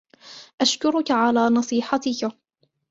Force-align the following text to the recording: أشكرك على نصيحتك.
أشكرك 0.61 1.11
على 1.11 1.49
نصيحتك. 1.49 2.31